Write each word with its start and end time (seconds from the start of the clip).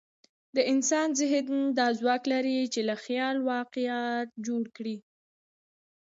د 0.55 0.57
انسان 0.71 1.07
ذهن 1.19 1.59
دا 1.79 1.87
ځواک 1.99 2.21
لري، 2.33 2.59
چې 2.73 2.79
له 2.89 2.95
خیال 3.03 3.35
واقعیت 3.51 4.27
جوړ 4.45 4.63
کړي. 4.77 4.97